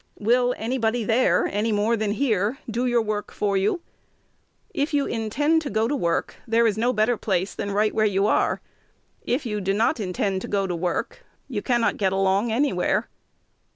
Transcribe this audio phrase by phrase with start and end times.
[0.17, 3.81] Will anybody there, any more than here, do your work for you?
[4.73, 8.03] If you intend to go to work, there is no better place than right where
[8.07, 8.61] you are:
[9.21, 13.09] if you do not intend to go to work, you cannot get along anywhere.